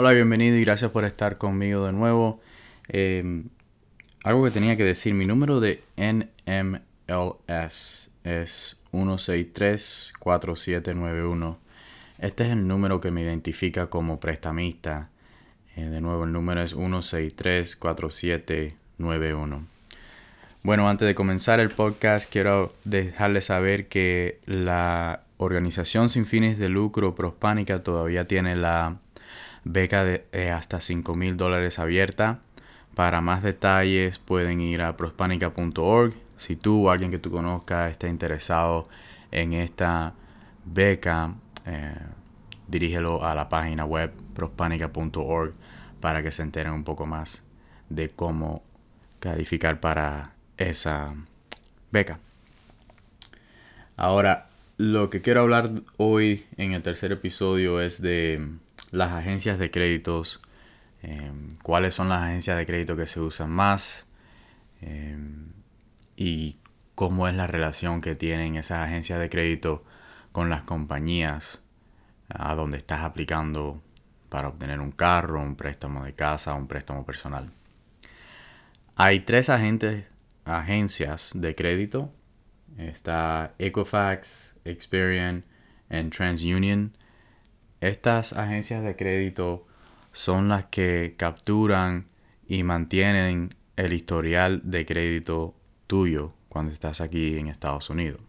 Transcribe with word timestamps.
Hola, 0.00 0.12
bienvenido 0.12 0.56
y 0.56 0.60
gracias 0.60 0.92
por 0.92 1.04
estar 1.04 1.38
conmigo 1.38 1.84
de 1.84 1.92
nuevo. 1.92 2.40
Eh, 2.88 3.42
algo 4.22 4.44
que 4.44 4.52
tenía 4.52 4.76
que 4.76 4.84
decir, 4.84 5.12
mi 5.12 5.26
número 5.26 5.58
de 5.58 5.82
NMLS 5.96 6.80
es 8.22 8.80
1634791. 8.92 11.56
Este 12.20 12.44
es 12.44 12.50
el 12.50 12.68
número 12.68 13.00
que 13.00 13.10
me 13.10 13.22
identifica 13.22 13.90
como 13.90 14.20
prestamista. 14.20 15.10
Eh, 15.74 15.86
de 15.86 16.00
nuevo, 16.00 16.22
el 16.22 16.32
número 16.32 16.62
es 16.62 16.76
1634791. 16.76 19.66
Bueno, 20.62 20.88
antes 20.88 21.08
de 21.08 21.16
comenzar 21.16 21.58
el 21.58 21.70
podcast, 21.70 22.30
quiero 22.30 22.72
dejarles 22.84 23.46
saber 23.46 23.88
que 23.88 24.38
la 24.46 25.24
organización 25.38 26.08
sin 26.08 26.24
fines 26.24 26.56
de 26.56 26.68
lucro 26.68 27.16
Prospánica 27.16 27.82
todavía 27.82 28.28
tiene 28.28 28.54
la 28.54 28.98
beca 29.68 30.02
de 30.02 30.26
eh, 30.32 30.50
hasta 30.50 30.80
5 30.80 31.14
mil 31.14 31.36
dólares 31.36 31.78
abierta. 31.78 32.40
Para 32.94 33.20
más 33.20 33.42
detalles 33.42 34.18
pueden 34.18 34.60
ir 34.60 34.82
a 34.82 34.96
prospanica.org. 34.96 36.14
Si 36.36 36.56
tú 36.56 36.86
o 36.86 36.90
alguien 36.90 37.10
que 37.10 37.18
tú 37.18 37.30
conozcas 37.30 37.90
está 37.90 38.08
interesado 38.08 38.88
en 39.30 39.52
esta 39.52 40.14
beca, 40.64 41.34
eh, 41.66 41.94
dirígelo 42.66 43.24
a 43.24 43.34
la 43.34 43.48
página 43.48 43.84
web 43.84 44.12
prospanica.org 44.34 45.54
para 46.00 46.22
que 46.22 46.30
se 46.30 46.42
enteren 46.42 46.72
un 46.72 46.84
poco 46.84 47.06
más 47.06 47.44
de 47.88 48.08
cómo 48.08 48.62
calificar 49.20 49.80
para 49.80 50.32
esa 50.56 51.14
beca. 51.90 52.20
Ahora, 53.96 54.48
lo 54.76 55.10
que 55.10 55.20
quiero 55.20 55.40
hablar 55.40 55.70
hoy 55.96 56.46
en 56.56 56.72
el 56.72 56.82
tercer 56.82 57.10
episodio 57.12 57.80
es 57.80 58.00
de 58.00 58.58
las 58.90 59.12
agencias 59.12 59.58
de 59.58 59.70
créditos, 59.70 60.40
em, 61.02 61.56
cuáles 61.62 61.94
son 61.94 62.08
las 62.08 62.22
agencias 62.22 62.56
de 62.58 62.66
crédito 62.66 62.96
que 62.96 63.06
se 63.06 63.20
usan 63.20 63.50
más 63.50 64.06
em, 64.80 65.52
y 66.16 66.58
cómo 66.94 67.28
es 67.28 67.34
la 67.34 67.46
relación 67.46 68.00
que 68.00 68.14
tienen 68.14 68.56
esas 68.56 68.86
agencias 68.86 69.20
de 69.20 69.28
crédito 69.28 69.84
con 70.32 70.50
las 70.50 70.62
compañías 70.62 71.62
a 72.28 72.54
donde 72.54 72.78
estás 72.78 73.00
aplicando 73.02 73.82
para 74.28 74.48
obtener 74.48 74.80
un 74.80 74.92
carro, 74.92 75.40
un 75.40 75.56
préstamo 75.56 76.04
de 76.04 76.14
casa, 76.14 76.54
un 76.54 76.66
préstamo 76.68 77.04
personal. 77.04 77.50
Hay 78.96 79.20
tres 79.20 79.48
agencias 79.48 81.30
de 81.34 81.54
crédito. 81.54 82.12
Está 82.76 83.54
Equifax, 83.58 84.56
Experian 84.64 85.44
y 85.90 86.02
TransUnion 86.10 86.92
estas 87.80 88.32
agencias 88.32 88.82
de 88.82 88.96
crédito 88.96 89.66
son 90.12 90.48
las 90.48 90.66
que 90.66 91.14
capturan 91.16 92.06
y 92.46 92.62
mantienen 92.62 93.50
el 93.76 93.92
historial 93.92 94.62
de 94.64 94.84
crédito 94.86 95.54
tuyo 95.86 96.32
cuando 96.48 96.72
estás 96.72 97.00
aquí 97.00 97.38
en 97.38 97.48
Estados 97.48 97.90
Unidos. 97.90 98.20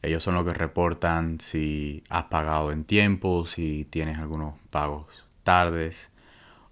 Ellos 0.00 0.22
son 0.22 0.36
los 0.36 0.44
que 0.44 0.54
reportan 0.54 1.40
si 1.40 2.04
has 2.08 2.24
pagado 2.24 2.70
en 2.70 2.84
tiempo, 2.84 3.46
si 3.46 3.84
tienes 3.90 4.18
algunos 4.18 4.54
pagos 4.70 5.26
tardes 5.42 6.10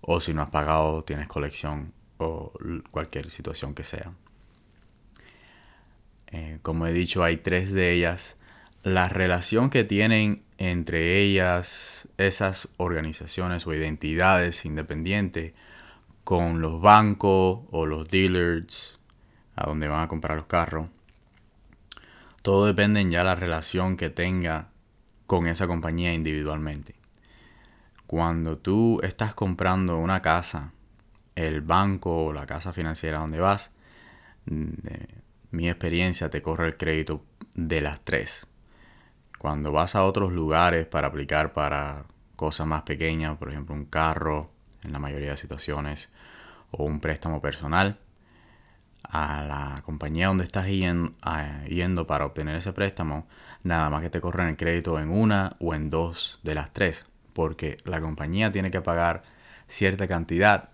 o 0.01 0.21
si 0.21 0.33
no 0.33 0.43
has 0.43 0.51
pagado, 0.51 1.03
tienes 1.03 1.27
colección 1.27 1.93
o 2.19 2.53
cualquier 2.91 3.31
situación 3.31 3.75
que 3.75 3.85
sea. 3.85 4.13
Eh, 6.29 6.59
como 6.63 6.87
he 6.87 6.93
dicho, 6.93 7.25
hay 7.25 7.39
tres 7.39 7.73
de 7.73 7.93
ellas. 7.93 8.37
La 8.87 9.09
relación 9.09 9.69
que 9.69 9.83
tienen 9.83 10.45
entre 10.59 11.19
ellas 11.19 12.07
esas 12.19 12.69
organizaciones 12.77 13.67
o 13.67 13.75
identidades 13.75 14.65
independientes 14.65 15.55
con 16.23 16.61
los 16.61 16.81
bancos 16.81 17.63
o 17.73 17.85
los 17.85 18.07
dealers 18.09 19.01
a 19.57 19.67
donde 19.67 19.89
van 19.89 20.05
a 20.05 20.07
comprar 20.07 20.37
los 20.37 20.47
carros. 20.47 20.87
Todo 22.43 22.67
depende 22.67 23.01
en 23.01 23.11
ya 23.11 23.25
la 23.25 23.35
relación 23.35 23.97
que 23.97 24.09
tenga 24.09 24.69
con 25.27 25.49
esa 25.49 25.67
compañía 25.67 26.15
individualmente. 26.15 26.95
Cuando 28.07 28.57
tú 28.57 29.01
estás 29.03 29.35
comprando 29.35 29.99
una 29.99 30.23
casa, 30.23 30.71
el 31.35 31.61
banco 31.61 32.27
o 32.27 32.33
la 32.33 32.47
casa 32.47 32.73
financiera 32.73 33.19
donde 33.19 33.41
vas, 33.41 33.73
mi 34.45 35.69
experiencia 35.69 36.31
te 36.31 36.41
corre 36.41 36.69
el 36.69 36.77
crédito 36.77 37.25
de 37.57 37.81
las 37.81 38.01
tres 38.05 38.47
cuando 39.39 39.73
vas 39.73 39.95
a 39.95 40.05
otros 40.05 40.33
lugares 40.33 40.87
para 40.87 41.09
aplicar 41.09 41.53
para 41.53 42.05
cosas 42.37 42.67
más 42.67 42.83
pequeñas, 42.83 43.37
por 43.39 43.51
ejemplo 43.51 43.75
un 43.75 43.87
carro, 43.87 44.51
en 44.83 44.93
la 44.93 44.99
mayoría 44.99 45.31
de 45.31 45.37
situaciones, 45.37 46.11
o 46.71 46.85
un 46.85 47.01
préstamo 47.01 47.41
personal, 47.41 47.99
a 49.03 49.43
la 49.45 49.83
compañía 49.85 50.29
donde 50.29 50.45
estás 50.45 50.67
yendo, 50.67 52.07
para 52.07 52.27
obtener 52.27 52.57
ese 52.57 52.73
préstamo, 52.73 53.27
nada 53.63 53.89
más 53.89 54.03
que 54.03 54.11
te 54.11 54.21
corren 54.21 54.49
el 54.49 54.57
crédito 54.57 54.99
en 54.99 55.11
una 55.11 55.57
o 55.61 55.75
en 55.75 55.91
dos 55.91 56.41
de 56.43 56.55
las 56.55 56.73
tres, 56.73 57.07
porque 57.33 57.77
la 57.85 58.01
compañía 58.01 58.51
tiene 58.51 58.71
que 58.71 58.81
pagar 58.81 59.23
cierta 59.69 60.09
cantidad 60.09 60.71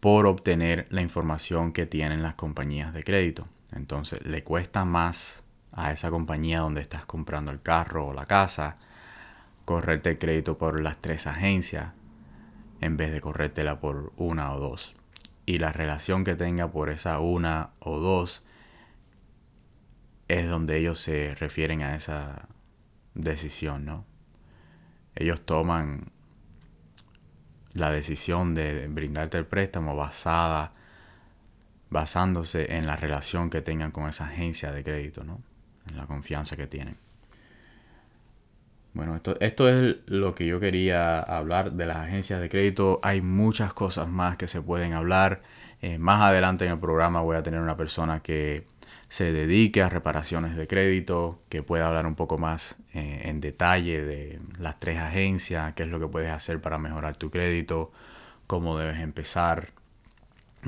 por 0.00 0.26
obtener 0.26 0.86
la 0.90 1.02
información 1.02 1.72
que 1.72 1.86
tienen 1.86 2.22
las 2.22 2.34
compañías 2.34 2.92
de 2.92 3.04
crédito. 3.04 3.48
Entonces 3.72 4.24
le 4.24 4.42
cuesta 4.42 4.84
más 4.84 5.44
a 5.72 5.92
esa 5.92 6.10
compañía 6.10 6.60
donde 6.60 6.80
estás 6.80 7.06
comprando 7.06 7.52
el 7.52 7.62
carro 7.62 8.08
o 8.08 8.12
la 8.12 8.26
casa, 8.26 8.78
correrte 9.64 10.10
el 10.10 10.18
crédito 10.18 10.58
por 10.58 10.80
las 10.80 10.98
tres 10.98 11.26
agencias 11.26 11.92
en 12.80 12.96
vez 12.96 13.12
de 13.12 13.20
corrértela 13.20 13.80
por 13.80 14.12
una 14.16 14.52
o 14.52 14.58
dos. 14.58 14.94
Y 15.46 15.58
la 15.58 15.72
relación 15.72 16.24
que 16.24 16.34
tenga 16.34 16.70
por 16.70 16.90
esa 16.90 17.18
una 17.20 17.70
o 17.78 17.98
dos 17.98 18.44
es 20.28 20.48
donde 20.48 20.78
ellos 20.78 21.00
se 21.00 21.34
refieren 21.34 21.82
a 21.82 21.96
esa 21.96 22.48
decisión, 23.14 23.84
¿no? 23.84 24.04
Ellos 25.14 25.44
toman 25.44 26.12
la 27.72 27.90
decisión 27.90 28.54
de 28.54 28.88
brindarte 28.88 29.38
el 29.38 29.46
préstamo 29.46 29.96
basada 29.96 30.72
basándose 31.90 32.76
en 32.76 32.86
la 32.86 32.96
relación 32.96 33.50
que 33.50 33.60
tengan 33.60 33.90
con 33.90 34.08
esa 34.08 34.26
agencia 34.26 34.72
de 34.72 34.84
crédito, 34.84 35.24
¿no? 35.24 35.42
La 35.94 36.06
confianza 36.06 36.56
que 36.56 36.66
tienen. 36.66 36.96
Bueno, 38.92 39.14
esto, 39.14 39.36
esto 39.40 39.68
es 39.68 39.96
lo 40.06 40.34
que 40.34 40.46
yo 40.46 40.58
quería 40.58 41.20
hablar 41.20 41.72
de 41.72 41.86
las 41.86 41.98
agencias 41.98 42.40
de 42.40 42.48
crédito. 42.48 42.98
Hay 43.02 43.20
muchas 43.20 43.72
cosas 43.72 44.08
más 44.08 44.36
que 44.36 44.48
se 44.48 44.60
pueden 44.60 44.94
hablar. 44.94 45.42
Eh, 45.80 45.98
más 45.98 46.20
adelante 46.22 46.64
en 46.66 46.72
el 46.72 46.78
programa 46.78 47.20
voy 47.20 47.36
a 47.36 47.42
tener 47.42 47.60
una 47.60 47.76
persona 47.76 48.20
que 48.20 48.66
se 49.08 49.32
dedique 49.32 49.82
a 49.82 49.88
reparaciones 49.88 50.56
de 50.56 50.66
crédito, 50.66 51.40
que 51.48 51.62
pueda 51.62 51.88
hablar 51.88 52.06
un 52.06 52.14
poco 52.14 52.36
más 52.38 52.76
eh, 52.94 53.22
en 53.24 53.40
detalle 53.40 54.04
de 54.04 54.40
las 54.58 54.78
tres 54.78 54.98
agencias, 54.98 55.72
qué 55.74 55.84
es 55.84 55.88
lo 55.88 55.98
que 55.98 56.06
puedes 56.06 56.30
hacer 56.30 56.60
para 56.60 56.78
mejorar 56.78 57.16
tu 57.16 57.30
crédito, 57.30 57.92
cómo 58.46 58.78
debes 58.78 59.00
empezar, 59.00 59.70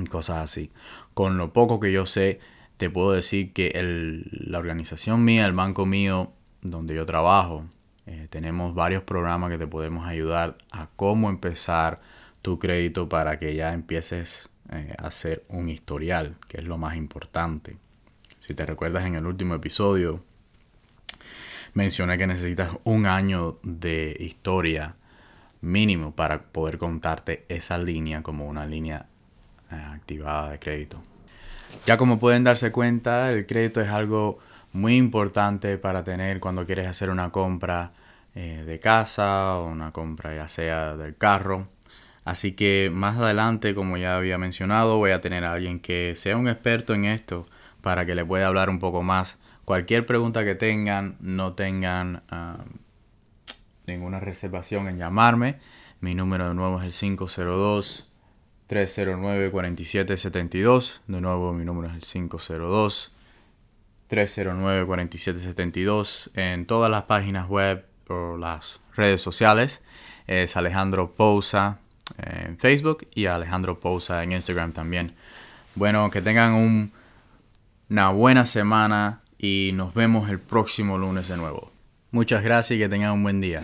cosas 0.09 0.37
así. 0.37 0.71
Con 1.13 1.37
lo 1.37 1.53
poco 1.53 1.79
que 1.79 1.91
yo 1.91 2.05
sé, 2.05 2.39
te 2.83 2.89
puedo 2.89 3.13
decir 3.13 3.53
que 3.53 3.71
la 4.29 4.59
organización 4.59 5.23
mía, 5.23 5.45
el 5.45 5.53
banco 5.53 5.85
mío, 5.85 6.33
donde 6.61 6.93
yo 6.93 7.05
trabajo, 7.05 7.63
eh, 8.07 8.27
tenemos 8.29 8.75
varios 8.75 9.03
programas 9.03 9.49
que 9.51 9.57
te 9.57 9.67
podemos 9.67 10.05
ayudar 10.05 10.57
a 10.69 10.89
cómo 10.97 11.29
empezar 11.29 12.01
tu 12.41 12.59
crédito 12.59 13.07
para 13.07 13.39
que 13.39 13.55
ya 13.55 13.71
empieces 13.71 14.49
eh, 14.69 14.93
a 14.97 15.07
hacer 15.07 15.45
un 15.47 15.69
historial, 15.69 16.35
que 16.49 16.57
es 16.57 16.65
lo 16.65 16.77
más 16.77 16.97
importante. 16.97 17.77
Si 18.41 18.53
te 18.53 18.65
recuerdas 18.65 19.05
en 19.05 19.15
el 19.15 19.25
último 19.25 19.55
episodio, 19.55 20.21
mencioné 21.73 22.17
que 22.17 22.27
necesitas 22.27 22.71
un 22.83 23.05
año 23.05 23.59
de 23.63 24.13
historia 24.19 24.97
mínimo 25.61 26.13
para 26.13 26.43
poder 26.51 26.77
contarte 26.77 27.45
esa 27.47 27.77
línea 27.77 28.21
como 28.23 28.45
una 28.45 28.65
línea 28.65 29.05
eh, 29.71 29.75
activada 29.75 30.49
de 30.49 30.59
crédito. 30.59 31.01
Ya 31.85 31.97
como 31.97 32.19
pueden 32.19 32.43
darse 32.43 32.71
cuenta, 32.71 33.31
el 33.31 33.45
crédito 33.45 33.81
es 33.81 33.89
algo 33.89 34.39
muy 34.71 34.95
importante 34.95 35.77
para 35.77 36.03
tener 36.03 36.39
cuando 36.39 36.65
quieres 36.65 36.87
hacer 36.87 37.09
una 37.09 37.29
compra 37.31 37.91
eh, 38.35 38.63
de 38.65 38.79
casa 38.79 39.57
o 39.57 39.67
una 39.67 39.91
compra 39.91 40.35
ya 40.35 40.47
sea 40.47 40.95
del 40.97 41.15
carro. 41.15 41.67
Así 42.25 42.53
que 42.53 42.89
más 42.93 43.17
adelante, 43.17 43.75
como 43.75 43.97
ya 43.97 44.15
había 44.15 44.37
mencionado, 44.37 44.97
voy 44.97 45.11
a 45.11 45.21
tener 45.21 45.43
a 45.43 45.53
alguien 45.53 45.79
que 45.79 46.13
sea 46.15 46.37
un 46.37 46.47
experto 46.47 46.93
en 46.93 47.05
esto 47.05 47.47
para 47.81 48.05
que 48.05 48.15
le 48.15 48.25
pueda 48.25 48.47
hablar 48.47 48.69
un 48.69 48.79
poco 48.79 49.03
más. 49.03 49.37
Cualquier 49.65 50.05
pregunta 50.05 50.43
que 50.45 50.55
tengan, 50.55 51.17
no 51.19 51.53
tengan 51.53 52.23
ah, 52.29 52.63
ninguna 53.85 54.19
reservación 54.19 54.87
en 54.87 54.97
llamarme. 54.97 55.59
Mi 55.99 56.15
número 56.15 56.47
de 56.47 56.55
nuevo 56.55 56.79
es 56.79 56.85
el 56.85 56.93
502 56.93 58.09
309-4772. 58.73 60.99
De 61.07 61.21
nuevo, 61.21 61.53
mi 61.53 61.63
número 61.65 61.89
es 61.89 61.95
el 61.95 62.01
502 62.01 63.11
309-4772 64.09 66.31
en 66.35 66.65
todas 66.65 66.91
las 66.91 67.03
páginas 67.03 67.47
web 67.47 67.85
o 68.07 68.37
las 68.37 68.79
redes 68.95 69.21
sociales. 69.21 69.81
es 70.27 70.55
Alejandro 70.55 71.15
Pousa 71.15 71.79
en 72.17 72.57
Facebook 72.57 73.07
y 73.13 73.25
Alejandro 73.25 73.79
Pousa 73.79 74.23
en 74.23 74.31
Instagram 74.33 74.73
también. 74.73 75.15
Bueno, 75.75 76.09
que 76.09 76.21
tengan 76.21 76.91
una 77.89 78.09
buena 78.11 78.45
semana 78.45 79.21
y 79.37 79.71
nos 79.73 79.93
vemos 79.93 80.29
el 80.29 80.39
próximo 80.39 80.97
lunes 80.97 81.27
de 81.27 81.37
nuevo. 81.37 81.71
Muchas 82.11 82.43
gracias 82.43 82.77
y 82.77 82.79
que 82.79 82.89
tengan 82.89 83.13
un 83.13 83.23
buen 83.23 83.41
día. 83.41 83.63